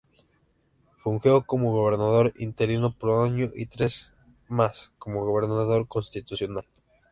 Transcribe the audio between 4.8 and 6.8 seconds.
como gobernador constitucional.